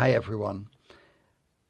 [0.00, 0.68] Hi everyone.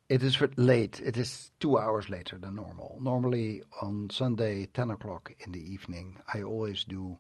[0.08, 1.00] It is late.
[1.04, 2.96] It is two hours later than normal.
[3.00, 7.18] Normally on Sunday, 10 o'clock in the evening, I always do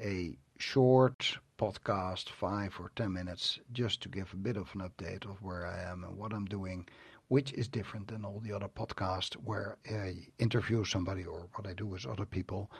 [0.00, 5.28] a short podcast, five or 10 minutes, just to give a bit of an update
[5.28, 6.88] of where I am and what I'm doing,
[7.28, 11.74] which is different than all the other podcasts where I interview somebody or what I
[11.74, 12.70] do with other people.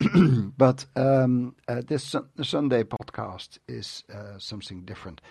[0.58, 5.22] but um, uh, this Sunday podcast is uh, something different.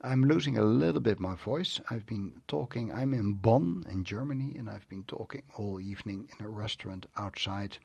[0.00, 1.80] I'm losing a little bit my voice.
[1.90, 6.46] I've been talking, I'm in Bonn in Germany, and I've been talking all evening in
[6.46, 7.78] a restaurant outside,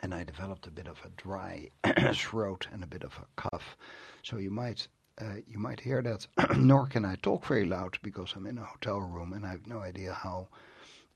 [0.00, 1.70] and I developed a bit of a dry
[2.14, 3.76] throat and a bit of a cough.
[4.24, 4.88] So you might
[5.20, 8.64] uh, you might hear that, nor can I talk very loud because I'm in a
[8.64, 10.48] hotel room and I have no idea how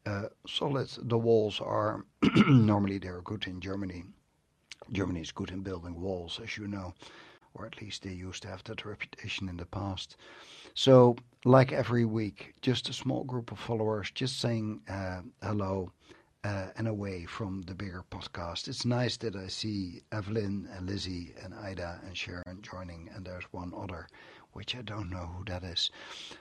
[0.07, 2.05] uh, solid the walls are.
[2.47, 4.05] Normally they're good in Germany.
[4.93, 6.95] Germany is good in building walls, as you know
[7.55, 10.17] or at least they used to have that reputation in the past.
[10.75, 15.93] So, like every week, just a small group of followers just saying uh, hello
[16.43, 18.69] uh, and away from the bigger podcast.
[18.69, 23.45] It's nice that I see Evelyn and Lizzie and Ida and Sharon joining, and there's
[23.53, 24.09] one other,
[24.53, 25.91] which I don't know who that is.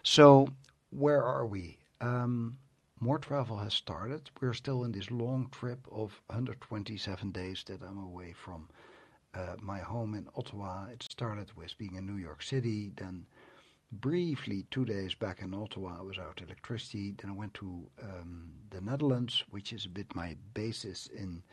[0.03, 0.47] So,
[0.89, 1.77] where are we?
[2.01, 2.57] Um,
[2.99, 4.29] more travel has started.
[4.39, 8.69] We're still in this long trip of 127 days that I'm away from
[9.35, 10.85] uh, my home in Ottawa.
[10.91, 13.25] It started with being in New York City, then
[13.99, 17.13] briefly two days back in Ottawa, I was out electricity.
[17.17, 21.43] Then I went to um, the Netherlands, which is a bit my basis in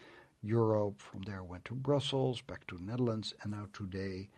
[0.42, 1.00] Europe.
[1.00, 4.28] From there, I went to Brussels, back to the Netherlands, and now today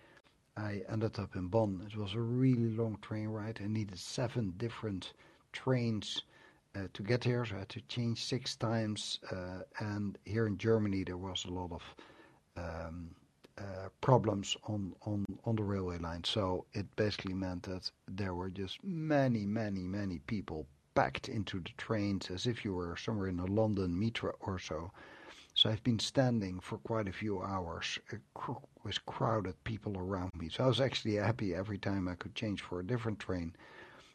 [0.56, 1.86] I ended up in Bonn.
[1.86, 3.60] It was a really long train ride.
[3.62, 5.12] I needed seven different
[5.52, 6.22] trains.
[6.74, 9.18] Uh, to get here, so I had to change six times.
[9.30, 11.82] Uh, and here in Germany, there was a lot of
[12.56, 13.10] um,
[13.58, 16.24] uh, problems on, on, on the railway line.
[16.24, 21.70] So it basically meant that there were just many, many, many people packed into the
[21.76, 24.90] trains as if you were somewhere in a London metro or so.
[25.54, 28.54] So I've been standing for quite a few hours uh,
[28.84, 30.48] with crowded people around me.
[30.48, 33.54] So I was actually happy every time I could change for a different train.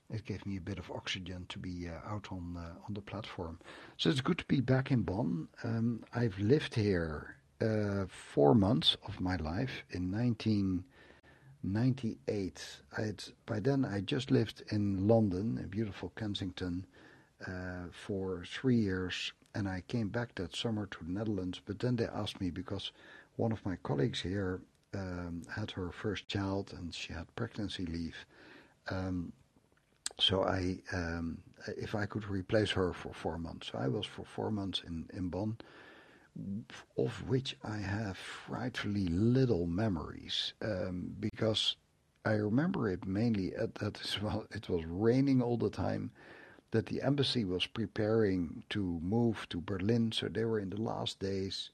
[0.09, 3.01] It gave me a bit of oxygen to be uh, out on uh, on the
[3.01, 3.59] platform.
[3.97, 5.49] So it's good to be back in Bonn.
[5.63, 12.81] Um, I've lived here uh, four months of my life in 1998.
[12.97, 16.85] I'd, by then, I just lived in London, in beautiful Kensington,
[17.45, 21.61] uh, for three years, and I came back that summer to the Netherlands.
[21.65, 22.91] But then they asked me because
[23.35, 24.61] one of my colleagues here
[24.93, 28.25] um, had her first child and she had pregnancy leave.
[28.89, 29.33] Um,
[30.19, 31.39] so I, um,
[31.77, 35.05] if I could replace her for four months, so I was for four months in
[35.13, 35.57] in Bonn
[36.97, 41.75] of which I have frightfully little memories um, because
[42.25, 46.11] I remember it mainly at that well, it was raining all the time.
[46.71, 51.17] That the embassy was preparing to move to Berlin, so they were in the last
[51.19, 51.71] days.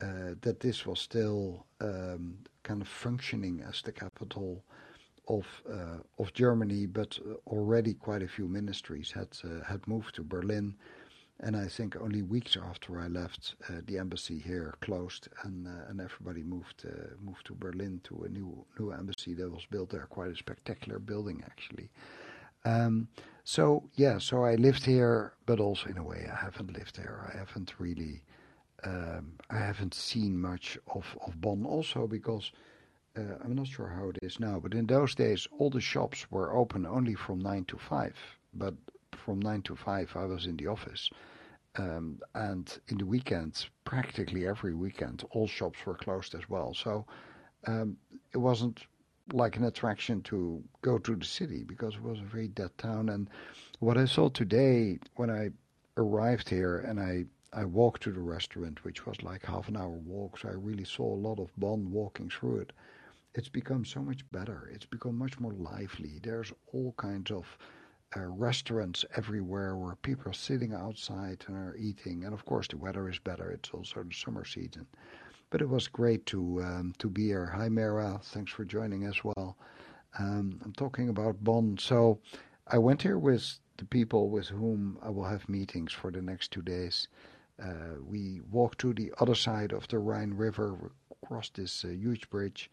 [0.00, 4.64] Uh, that this was still um, kind of functioning as the capital
[5.28, 10.24] of uh, of Germany, but already quite a few ministries had uh, had moved to
[10.24, 10.74] Berlin
[11.42, 15.88] and I think only weeks after I left, uh, the embassy here closed, and uh,
[15.88, 19.90] and everybody moved uh, moved to Berlin to a new new embassy that was built
[19.90, 20.06] there.
[20.06, 21.90] Quite a spectacular building, actually.
[22.64, 23.08] Um,
[23.44, 27.28] so yeah, so I lived here, but also in a way I haven't lived there.
[27.34, 28.22] I haven't really,
[28.84, 31.66] um, I haven't seen much of of Bonn.
[31.66, 32.52] Also because
[33.16, 36.30] uh, I'm not sure how it is now, but in those days all the shops
[36.30, 38.16] were open only from nine to five.
[38.54, 38.74] But
[39.24, 41.10] from nine to five, I was in the office.
[41.76, 46.74] Um, and in the weekends, practically every weekend, all shops were closed as well.
[46.74, 47.06] So
[47.66, 47.96] um,
[48.32, 48.80] it wasn't
[49.32, 53.08] like an attraction to go to the city because it was a very dead town.
[53.08, 53.30] And
[53.78, 55.50] what I saw today when I
[55.96, 59.88] arrived here and I, I walked to the restaurant, which was like half an hour
[59.88, 62.72] walk, so I really saw a lot of Bonn walking through it.
[63.34, 64.70] It's become so much better.
[64.74, 66.20] It's become much more lively.
[66.22, 67.46] There's all kinds of
[68.16, 72.24] uh, restaurants everywhere where people are sitting outside and are eating.
[72.24, 73.50] And of course, the weather is better.
[73.50, 74.86] It's also the summer season.
[75.50, 77.46] But it was great to um, to be here.
[77.46, 78.20] Hi, Mara.
[78.22, 79.56] Thanks for joining as well.
[80.18, 81.76] Um, I'm talking about Bonn.
[81.78, 82.18] So
[82.66, 86.50] I went here with the people with whom I will have meetings for the next
[86.52, 87.08] two days.
[87.62, 90.92] Uh, we walked to the other side of the Rhine River,
[91.24, 92.70] crossed this uh, huge bridge,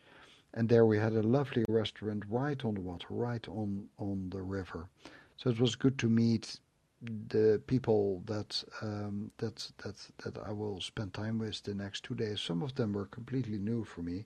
[0.53, 4.41] and there we had a lovely restaurant right on the water, right on on the
[4.41, 4.89] river.
[5.39, 6.59] So it was good to meet
[7.01, 12.13] the people that um, that that that I will spend time with the next two
[12.13, 12.41] days.
[12.41, 14.25] Some of them were completely new for me,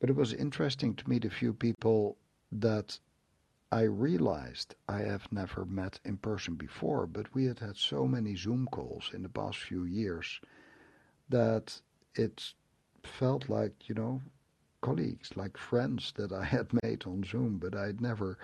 [0.00, 2.18] but it was interesting to meet a few people
[2.52, 2.98] that
[3.72, 8.36] I realized I have never met in person before, but we had had so many
[8.36, 10.40] Zoom calls in the past few years
[11.30, 11.80] that
[12.16, 12.52] it
[13.02, 14.20] felt like, you know,
[14.82, 18.36] colleagues, like friends that I had made on Zoom, but I'd never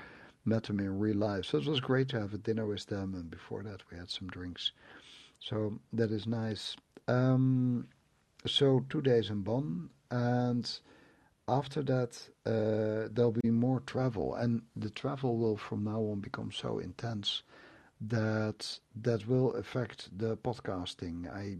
[0.44, 1.44] met them in real life.
[1.46, 4.10] So it was great to have a dinner with them, and before that we had
[4.10, 4.72] some drinks.
[5.38, 6.76] So that is nice.
[7.08, 7.86] Um,
[8.46, 10.70] so two days in Bonn, and
[11.48, 16.52] after that uh, there'll be more travel, and the travel will from now on become
[16.52, 17.42] so intense
[18.00, 21.28] that that will affect the podcasting.
[21.30, 21.58] I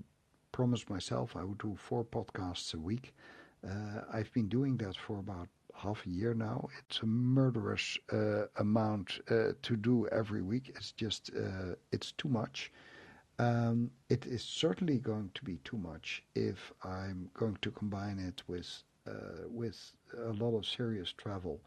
[0.52, 3.14] promised myself I would do four podcasts a week.
[3.66, 6.68] Uh, I've been doing that for about half a year now.
[6.78, 10.72] It's a murderous uh, amount uh, to do every week.
[10.76, 12.72] It's just uh, it's too much.
[13.38, 18.42] Um, it is certainly going to be too much if I'm going to combine it
[18.46, 19.92] with uh, with
[20.26, 21.60] a lot of serious travel.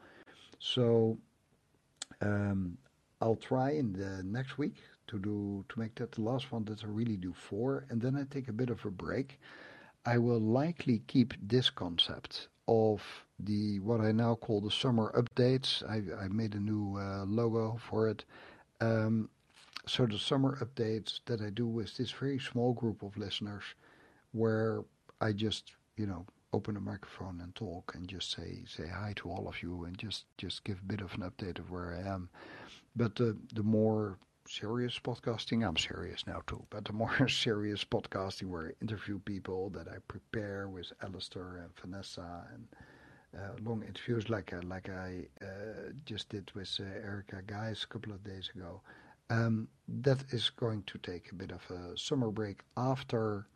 [0.59, 1.17] So
[2.21, 2.77] um,
[3.21, 4.75] I'll try in the next week
[5.07, 8.15] to do to make that the last one that I really do four, and then
[8.15, 9.39] I take a bit of a break.
[10.05, 13.01] I will likely keep this concept of
[13.39, 15.83] the what I now call the summer updates.
[15.89, 18.25] I, I made a new uh, logo for it.
[18.81, 19.29] Um,
[19.85, 23.63] so the summer updates that I do with this very small group of listeners,
[24.31, 24.83] where
[25.19, 29.29] I just you know open a microphone and talk and just say say hi to
[29.29, 32.07] all of you and just just give a bit of an update of where I
[32.09, 32.29] am.
[32.95, 34.17] But the the more
[34.47, 36.63] serious podcasting, I'm serious now too.
[36.69, 41.69] But the more serious podcasting where I interview people that I prepare with Alistair and
[41.81, 42.67] Vanessa and
[43.35, 47.87] uh, long interviews like uh, like I uh, just did with uh, Erica Guys a
[47.87, 48.81] couple of days ago.
[49.29, 53.47] Um, that is going to take a bit of a summer break after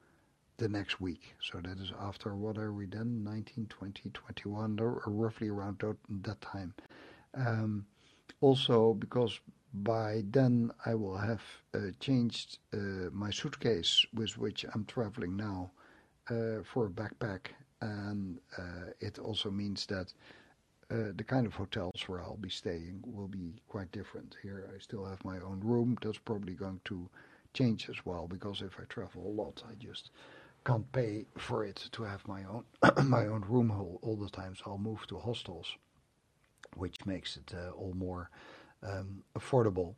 [0.58, 1.36] the next week.
[1.42, 3.24] So that is after what are we then?
[3.24, 5.84] 19, 20, 21, or roughly around
[6.24, 6.74] that time.
[7.36, 7.86] Um,
[8.42, 9.40] also, because
[9.74, 11.42] by then I will have
[11.74, 15.72] uh, changed uh, my suitcase with which I'm traveling now
[16.30, 17.48] uh, for a backpack,
[17.82, 20.14] and uh, it also means that
[20.90, 24.38] uh, the kind of hotels where I'll be staying will be quite different.
[24.42, 25.98] Here I still have my own room.
[26.02, 27.10] That's probably going to
[27.54, 30.12] change as well because if I travel a lot, I just
[30.66, 32.64] can't pay for it to have my own
[33.10, 34.56] my own room all, all the time.
[34.56, 35.76] So I'll move to hostels,
[36.76, 38.30] which makes it uh, all more
[39.36, 39.96] affordable.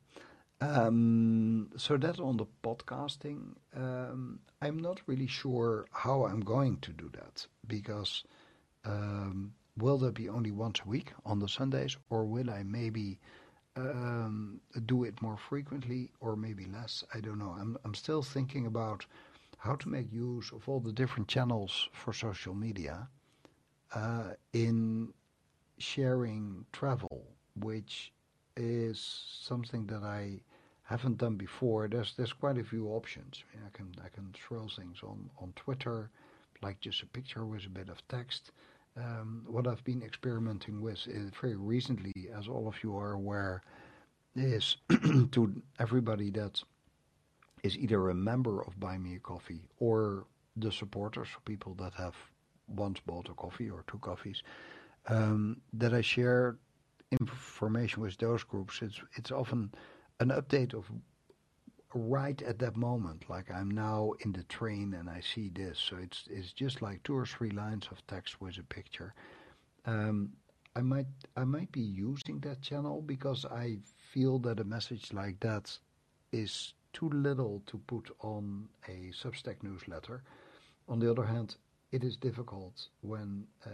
[0.62, 6.92] Um, so that on the podcasting, um, I'm not really sure how I'm going to
[6.92, 8.24] do that because
[9.78, 13.20] will there be only once a week on the Sundays, or will I maybe
[14.86, 17.06] do it more frequently, or maybe less?
[17.14, 17.56] I don't know.
[17.58, 19.06] I'm I'm still thinking about
[19.58, 23.08] how to make use of all the different channels for social media
[23.94, 25.14] uh, in
[25.78, 28.12] sharing travel, which
[28.60, 29.00] is
[29.42, 30.42] something that I
[30.84, 31.88] haven't done before.
[31.88, 33.44] There's there's quite a few options.
[33.54, 36.10] I, mean, I can I can throw things on on Twitter,
[36.62, 38.52] like just a picture with a bit of text.
[38.98, 43.62] Um, what I've been experimenting with is very recently, as all of you are aware,
[44.36, 44.78] is
[45.32, 46.62] to everybody that
[47.64, 50.26] is either a member of Buy Me a Coffee or
[50.58, 52.16] the supporters, people that have
[52.68, 54.44] once bought a coffee or two coffees,
[55.08, 56.58] um, that I share
[57.12, 58.82] information with those groups.
[58.82, 59.72] It's it's often
[60.20, 60.92] an update of
[61.94, 63.30] right at that moment.
[63.30, 67.04] Like I'm now in the train and I see this, so it's it's just like
[67.04, 69.14] two or three lines of text with a picture.
[69.86, 70.34] Um,
[70.76, 73.80] I might I might be using that channel because I
[74.12, 75.78] feel that a message like that
[76.32, 80.24] is too little to put on a Substack newsletter.
[80.88, 81.56] On the other hand,
[81.92, 83.70] it is difficult when uh,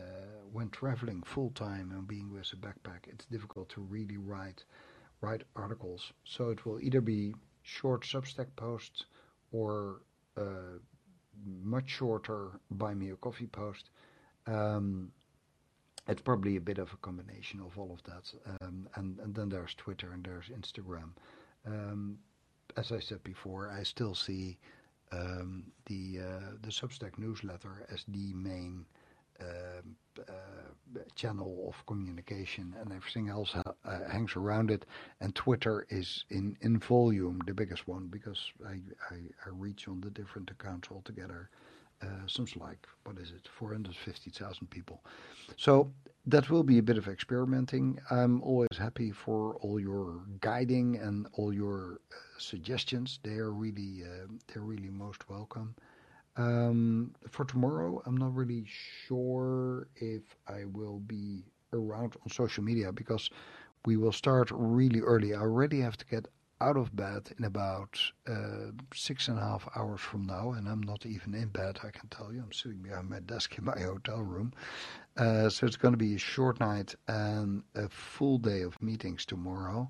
[0.51, 3.07] when traveling full time and being with a backpack.
[3.07, 4.63] It's difficult to really write
[5.21, 6.13] write articles.
[6.23, 9.05] So it will either be short Substack posts
[9.51, 10.01] or
[10.37, 10.79] uh,
[11.63, 13.89] much shorter buy me a coffee post.
[14.47, 15.11] Um,
[16.07, 18.31] it's probably a bit of a combination of all of that.
[18.61, 21.09] Um, and, and then there's Twitter and there's Instagram.
[21.65, 22.19] Um,
[22.77, 24.57] as I said before, I still see
[25.11, 28.85] um, the uh, the Substack newsletter as the main
[29.41, 29.95] um,
[30.29, 34.85] uh, channel of communication, and everything else ha- uh, hangs around it.
[35.19, 38.79] And Twitter is in, in volume the biggest one because I,
[39.11, 41.49] I, I reach on the different accounts altogether
[42.01, 45.03] uh, something like what is it, 450,000 people.
[45.57, 45.91] So
[46.27, 47.99] that will be a bit of experimenting.
[48.09, 53.19] I'm always happy for all your guiding and all your uh, suggestions.
[53.23, 55.75] They are really uh, they're really most welcome.
[56.37, 62.91] Um, for tomorrow, I'm not really sure if I will be around on social media
[62.91, 63.29] because
[63.85, 65.33] we will start really early.
[65.33, 66.27] I already have to get
[66.61, 70.81] out of bed in about uh, six and a half hours from now, and I'm
[70.81, 72.41] not even in bed, I can tell you.
[72.41, 74.53] I'm sitting behind my desk in my hotel room.
[75.17, 79.25] Uh, so it's going to be a short night and a full day of meetings
[79.25, 79.89] tomorrow.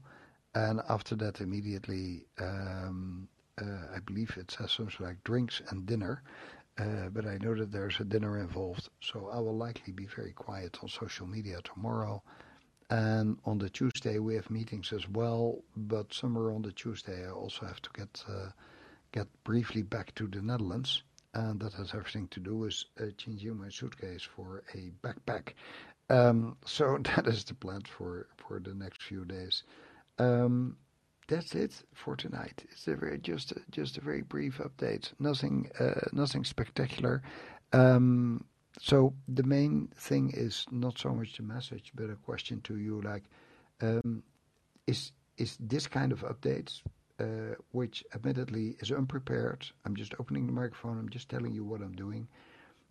[0.53, 3.27] And after that, immediately, um,
[3.62, 6.24] uh, I believe it says something like drinks and dinner.
[6.77, 10.34] Uh, but I know that there's a dinner involved, so I will likely be very
[10.34, 12.22] quiet on social media tomorrow.
[12.89, 17.32] And on the Tuesday we have meetings as well, but somewhere on the Tuesday I
[17.32, 18.50] also have to get uh,
[19.12, 23.58] get briefly back to the Netherlands, and that has everything to do with uh, changing
[23.58, 25.54] my suitcase for a backpack.
[26.10, 29.63] Um, so that is the plan for for the next few days.
[30.20, 30.77] Um,
[31.27, 32.63] that's it for tonight.
[32.72, 35.12] It's a very just a, just a very brief update.
[35.20, 37.24] Nothing uh, nothing spectacular.
[37.74, 38.46] Um,
[38.82, 43.01] so the main thing is not so much the message, but a question to you,
[43.01, 43.24] like,
[43.82, 44.24] um,
[44.88, 46.82] is is this kind of updates,
[47.20, 49.65] uh, which admittedly is unprepared.
[49.86, 50.98] I'm just opening the microphone.
[50.98, 52.27] I'm just telling you what I'm doing.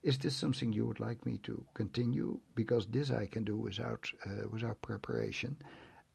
[0.02, 2.38] Is this something you would like me to continue?
[2.54, 5.56] Because this I can do without uh, without preparation.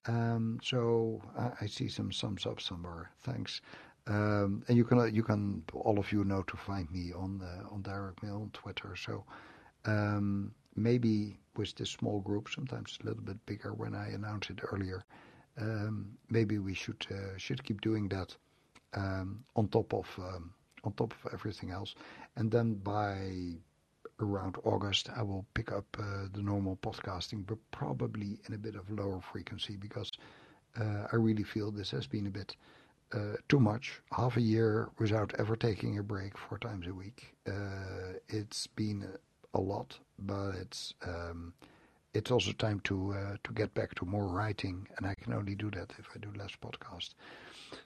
[0.05, 3.11] Um, so I, I, see some thumbs up somewhere.
[3.23, 3.61] Thanks.
[4.07, 7.73] Um, and you can you can all of you know to find me on uh,
[7.73, 8.95] on direct mail on Twitter.
[8.95, 9.25] So
[9.89, 14.59] um, maybe with this small group, sometimes a little bit bigger when I announced it
[14.71, 15.03] earlier.
[15.59, 18.35] Um, maybe we should uh, should keep doing that
[18.93, 20.53] um, on top of um,
[20.83, 21.95] on top of everything else,
[22.37, 23.57] and then by
[24.21, 28.75] around August I will pick up uh, the normal podcasting, but probably in a bit
[28.75, 30.11] of lower frequency because
[30.79, 32.55] uh, I really feel this has been a bit
[33.13, 34.01] uh, too much.
[34.11, 37.35] Half a year without ever taking a break, four times a week.
[37.47, 39.07] Uh, it's been
[39.53, 41.53] a lot, but it's um,
[42.13, 45.55] it's also time to uh, to get back to more writing, and I can only
[45.55, 47.13] do that if I do less podcast.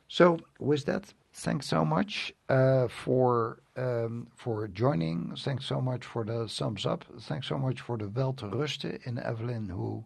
[0.08, 5.36] So with that, thanks so much uh, for um, for joining.
[5.36, 7.06] Thanks so much for the thumbs up.
[7.22, 10.04] Thanks so much for the wel te rusten in Evelyn, who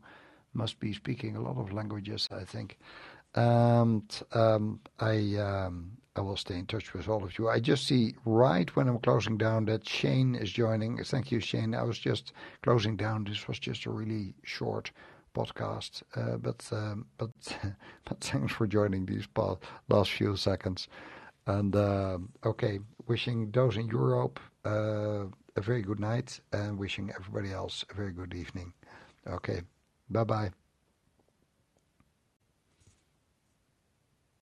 [0.54, 2.78] must be speaking a lot of languages, I think.
[3.36, 7.48] And um, I um, I will stay in touch with all of you.
[7.48, 11.04] I just see right when I'm closing down that Shane is joining.
[11.04, 11.76] Thank you, Shane.
[11.76, 12.34] I was just
[12.64, 13.24] closing down.
[13.24, 14.92] This was just a really short
[15.36, 17.30] podcast, uh, but um, but
[18.06, 19.28] but thanks for joining these
[19.90, 20.88] last few seconds.
[21.46, 27.54] And uh, okay, wishing those in Europe uh, a very good night, and wishing everybody
[27.54, 28.74] else a very good evening.
[29.28, 29.62] Okay,
[30.10, 30.52] bye bye.